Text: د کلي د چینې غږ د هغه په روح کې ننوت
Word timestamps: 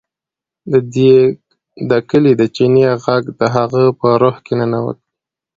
د 1.89 1.91
کلي 2.09 2.33
د 2.37 2.43
چینې 2.55 2.85
غږ 3.03 3.23
د 3.39 3.41
هغه 3.55 3.83
په 3.99 4.07
روح 4.21 4.35
کې 4.45 4.53
ننوت 4.59 4.97